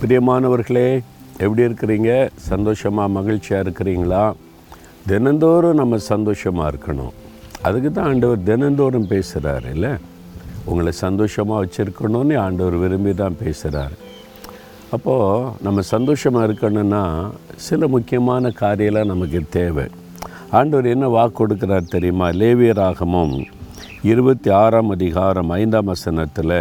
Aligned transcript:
பிரியமானவர்களே 0.00 0.88
எப்படி 1.44 1.62
இருக்கிறீங்க? 1.68 2.10
சந்தோஷமாக 2.50 3.08
மகிழ்ச்சியாக 3.16 3.62
இருக்கிறீங்களா? 3.64 4.24
தினந்தோறும் 5.10 5.78
நம்ம 5.80 5.98
சந்தோஷமாக 6.12 6.68
இருக்கணும். 6.72 7.14
அதுக்கு 7.66 7.90
தான் 7.92 8.08
ஆண்டவர் 8.10 8.44
தினந்தோறும் 8.50 9.08
பேசுகிறாரு 9.14 9.68
இல்லை? 9.74 9.92
உங்களை 10.70 10.92
சந்தோஷமாக 11.04 11.62
வச்சுருக்கணும்னு 11.64 12.36
ஆண்டவர் 12.44 12.76
விரும்பி 12.82 13.14
தான் 13.22 13.38
பேசுகிறார் 13.42 13.94
அப்போது 14.96 15.50
நம்ம 15.66 15.80
சந்தோஷமாக 15.94 16.46
இருக்கணும்னா 16.48 17.04
சில 17.68 17.88
முக்கியமான 17.94 18.50
காரியெல்லாம் 18.62 19.12
நமக்கு 19.12 19.40
தேவை. 19.58 19.86
ஆண்டவர் 20.58 20.92
என்ன 20.94 21.08
வாக்கு 21.16 21.38
கொடுக்குறார் 21.40 21.94
தெரியுமா? 21.94 22.28
லேவியராகமும் 22.42 23.36
இருபத்தி 24.12 24.50
ஆறாம் 24.62 24.90
அதிகாரம் 24.96 25.50
ஐந்தாம் 25.62 25.90
வசனத்தில் 25.94 26.60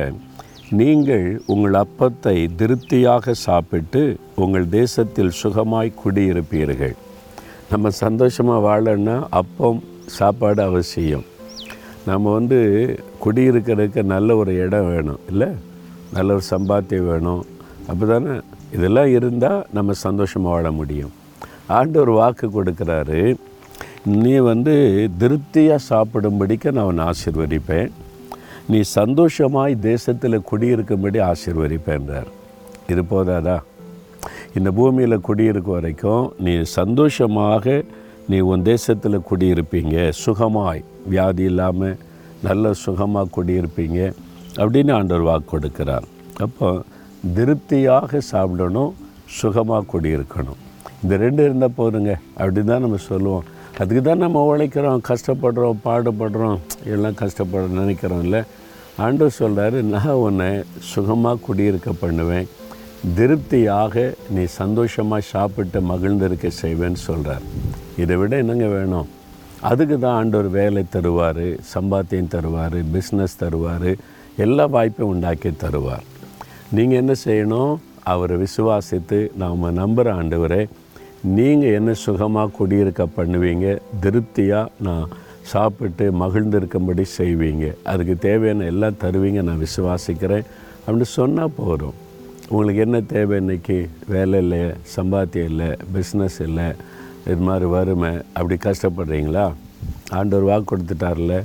நீங்கள் 0.70 1.42
உங்கள் 1.54 1.76
அப்பத்தை 1.82 2.56
திருப்தியாக 2.60 3.34
சாப்பிட்டு 3.34 4.02
உங்கள் 4.36 4.66
தேசத்தில் 4.70 5.32
சுகமாய் 5.42 5.92
குடியிருப்பீர்கள். 6.04 6.96
நம்ம 7.70 7.90
சந்தோஷமாக 7.90 8.66
வாழன்னா 8.68 9.16
அப்பம் 9.30 9.84
சாப்பாடு 10.06 10.62
அவசியம். 10.62 11.24
நம்ம 12.06 12.32
வந்து 12.32 12.60
குடியிருக்கிறதுக்கு 13.26 14.04
நல்ல 14.04 14.36
ஒரு 14.36 14.56
இடம் 14.64 14.90
வேணும் 14.90 15.20
இல்லை? 15.32 15.48
நல்ல 16.14 16.34
ஒரு 16.34 16.46
சம்பாத்தியம் 16.50 17.08
வேணும். 17.12 17.46
அப்போ 17.88 18.06
தானே 18.06 18.34
இதெல்லாம் 18.72 19.12
இருந்தால் 19.18 19.66
நம்ம 19.78 19.94
சந்தோஷமாக 19.94 20.56
வாழ 20.56 20.72
முடியும். 20.72 21.14
ஆண்டு 21.68 22.00
ஒரு 22.00 22.12
வாக்கு 22.12 22.50
கொடுக்குறாரு. 22.58 23.36
நீ 24.06 24.36
வந்து 24.52 24.76
திருப்தியாக 25.18 25.86
சாப்பிடும்படிக்க 25.92 26.72
நான் 26.72 26.90
உன்னை 26.92 27.06
ஆசீர்வதிப்பேன். 27.14 27.90
நீ 28.72 28.80
சந்தோஷமாய் 28.98 29.74
தேசத்தில் 29.92 30.46
குடியிருக்கும்படி 30.50 31.20
ஆசீர்வதிப்பேன்றார். 31.32 32.30
இது 32.92 33.02
போதாதா 33.12 33.58
இந்த 34.58 34.70
பூமியில் 34.78 35.26
குடியிருக்க 35.28 35.70
வரைக்கும் 35.78 36.26
நீ 36.46 36.54
சந்தோஷமாக 36.80 37.76
நீ 38.32 38.38
உன் 38.52 38.66
தேசத்தில் 38.72 39.26
குடியிருப்பீங்க. 39.30 39.96
சுகமாய் 40.24 40.82
வியாதி 41.12 41.46
இல்லாமல் 41.52 41.98
நல்ல 42.48 42.74
சுகமாக 42.84 43.32
குடியிருப்பீங்க 43.38 44.00
அப்படின்னு 44.62 44.92
ஆண்டவர் 44.98 45.28
வாக்கு 45.30 45.48
கொடுக்கிறார். 45.54 46.08
அப்போ 46.46 46.70
திருப்தியாக 47.38 48.20
சாப்பிடணும் 48.32 48.94
சுகமாக 49.40 49.90
குடியிருக்கணும். 49.94 50.60
இந்த 51.04 51.16
ரெண்டு 51.26 51.42
இருந்தால் 51.48 51.78
போதுங்க. 51.80 52.14
அப்படின்னு 52.42 52.72
தான் 52.74 52.86
நம்ம 52.86 53.00
சொல்லுவோம். 53.12 53.46
அதுக்கு 53.82 54.02
தான் 54.06 54.24
நம்ம 54.24 54.42
உழைக்கிறோம் 54.50 55.02
கஷ்டப்படுறோம் 55.08 55.82
பாடுபடுறோம் 55.84 56.60
எல்லாம் 56.94 57.18
கஷ்டப்பட 57.20 57.66
நினைக்கிறோம்ல 57.80 58.38
ஆண்டு 59.06 59.26
ஆண்டவர் 59.28 59.36
சொல்கிறாரு 59.40 59.80
நான் 59.94 60.22
உன்னை 60.22 60.48
சுகமாக 60.92 61.42
குடியிருக்க 61.48 61.90
பண்ணுவேன். 62.04 62.48
திருப்தியாக 63.18 64.06
நீ 64.36 64.44
சந்தோஷமாக 64.62 65.28
சாப்பிட்டு 65.34 65.80
மகிழ்ந்திருக்க 65.92 66.52
செய்வேன்னு 66.62 67.00
சொல்கிறார் 67.10 67.46
இதை 68.04 68.16
விட 68.22 68.34
என்னங்க 68.44 68.68
வேணும்? 68.78 69.08
அதுக்கு 69.72 69.96
தான் 70.06 70.18
ஆண்டவர் 70.22 70.50
வேலை 70.58 70.84
தருவார் 70.96 71.46
சம்பாத்தியம் 71.74 72.34
தருவார் 72.36 72.78
பிஸ்னஸ் 72.96 73.40
தருவார் 73.44 73.90
எல்லா 74.46 74.66
வாய்ப்பும் 74.78 75.12
உண்டாக்கி 75.14 75.52
தருவார். 75.66 76.06
நீங்கள் 76.78 77.02
என்ன 77.04 77.14
செய்யணும்? 77.26 77.74
அவரை 78.14 78.36
விசுவாசித்து 78.46 79.20
நாம் 79.44 79.64
நம்புகிற 79.82 80.10
ஆண்டவரை 80.20 80.62
நீங்கள் 81.24 81.74
என்ன 81.74 81.94
சுகமாக 81.94 82.50
குடியிருக்க 82.58 83.08
பண்ணுவீங்க? 83.16 83.78
திருப்தியாக 84.00 84.70
நான் 84.82 85.10
சாப்பிட்டு 85.42 86.12
மகிழ்ந்திருக்கும்படி 86.12 87.04
செய்வீங்க. 87.18 87.76
அதுக்கு 87.84 88.18
தேவையான 88.18 88.64
எல்லாம் 88.64 89.00
தருவீங்க 89.04 89.42
நான் 89.42 89.66
விசுவாசிக்கிறேன். 89.66 90.46
அப்படின்னு 90.86 91.02
சொன்னால் 91.02 91.56
போதும். 91.56 91.94
உங்களுக்கு 92.50 92.82
என்ன 92.82 93.02
தேவை 93.02 93.40
இன்றைக்கி 93.42 93.88
வேலை 94.08 94.40
இல்லை 94.40 94.72
சம்பாத்தியம் 94.96 95.50
இல்லை 95.52 95.70
பிஸ்னஸ் 95.96 96.42
இல்லை 96.48 96.68
இது 97.26 97.42
மாதிரி 97.50 97.66
வறுமை 97.66 98.12
அப்படி 98.34 98.58
கஷ்டப்படுறீங்களா? 98.70 99.54
ஆண்டவர் 100.10 100.50
வாக்கு 100.50 100.70
கொடுத்துட்டார்ல 100.72 101.44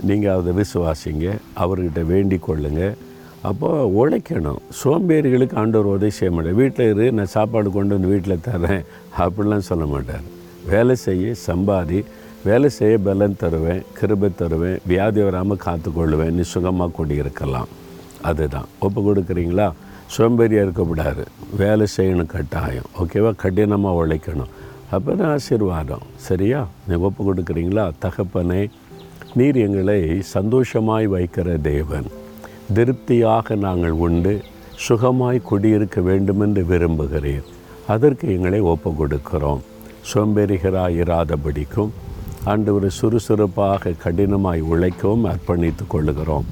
நீங்கள் 0.00 0.36
அதை 0.36 0.52
விசுவாசிங்க 0.60 1.38
அவர்கிட்ட 1.54 2.04
வேண்டிக் 2.06 2.42
கொள்ளுங்கள் 2.42 2.96
அப்போது 3.42 3.90
உழைக்கணும். 4.00 4.60
சோம்பேறிகளுக்கு 4.80 5.56
ஆண்டவர் 5.56 5.94
உதவி 5.94 6.10
செய்ய 6.10 6.34
மாட்டார். 6.34 6.54
வீட்டில் 6.54 6.88
இரு 6.92 7.12
நான் 7.12 7.34
சாப்பாடு 7.34 7.70
கொண்டு 7.70 7.94
வந்து 7.96 8.12
வீட்டில் 8.12 8.44
தரேன் 8.48 8.82
அப்படிலாம் 9.24 9.68
சொல்ல 9.70 9.86
மாட்டார். 9.86 10.24
வேலை 10.66 10.94
செய்ய 10.94 11.34
சம்பாதி 11.46 12.04
வேலை 12.44 12.68
செய்ய 12.68 12.98
பலன் 12.98 13.36
தருவேன் 13.36 13.82
கிருபை 13.98 14.28
தருவேன் 14.34 14.78
வியாதி 14.90 15.22
வராமல் 15.22 15.62
காத்துக்கொள்ளுவேன் 15.66 16.30
நீ 16.30 16.40
சுகமாக 16.40 16.94
குடியிருக்கலாம் 16.98 17.70
அதுதான். 18.22 18.68
ஒப்பு 18.78 19.00
கொடுக்குறீங்களா? 19.00 19.72
சோம்பேறியாக 20.16 20.66
இருக்கக்கூடாது. 20.66 21.24
வேலை 21.56 21.86
செய்யணும் 21.96 22.26
கட்டாயம். 22.26 22.88
ஓகேவா? 23.00 23.32
கடினமாக 23.36 24.06
உழைக்கணும். 24.06 24.52
அப்போ 24.90 25.14
தான் 25.14 25.30
ஆசீர்வாதம். 25.30 26.06
சரியா? 26.16 26.66
நீ 26.88 26.94
ஒப்பு 26.94 27.34
கொடுக்குறீங்களா? 27.34 27.90
தகப்பனே 28.04 28.70
நீர் 29.34 29.56
எங்களை 29.56 30.22
சந்தோஷமாய் 30.22 31.08
வைக்கிற 31.08 31.60
தேவன். 31.60 32.08
திருப்தியாக 32.76 33.54
நாங்கள் 33.64 33.94
உண்டு 34.06 34.32
சுகமாய் 34.86 35.38
குடியிருக்க 35.42 36.00
வேண்டுமென்று 36.08 36.62
விரும்புகிறீர். 36.70 37.46
அதற்கு 37.94 38.26
எங்களை 38.34 38.60
ஒப்பு 38.72 38.90
கொடுக்கிறோம். 38.98 39.62
சோம்பேறிகராய் 40.10 40.98
இராதபடிக்கும் 41.04 41.92
ஆண்டு 42.44 42.74
ஒரு 42.74 42.90
சுறுசுறுப்பாக 42.98 43.92
கடினமாய் 44.04 44.62
உழைக்கவும் 44.72 45.24
அர்ப்பணித்து 45.32 45.86
கொள்ளுகிறோம். 45.94 46.46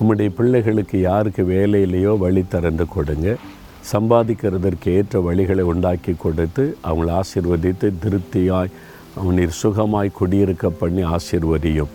உம்முடைய 0.00 0.30
பிள்ளைகளுக்கு 0.38 1.00
யாருக்கு 1.00 1.42
வேலையிலையோ 1.42 2.18
வழி 2.24 2.44
திறந்து 2.48 2.86
கொடுங்க. 2.88 3.36
சம்பாதிக்கிறதற்கு 3.92 4.88
ஏற்ற 4.98 5.20
வழிகளை 5.28 5.64
உண்டாக்கி 5.72 6.14
கொடுத்து 6.24 6.64
அவங்களை 6.88 7.20
ஆசிர்வதித்து 7.20 7.88
திருப்தியாய் 8.04 8.74
அவனில் 9.20 9.56
சுகமாய் 9.62 10.18
குடியிருக்க 10.20 10.70
பண்ணி 10.82 11.04
ஆசிர்வதியும். 11.16 11.94